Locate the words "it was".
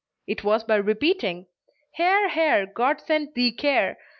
0.25-0.63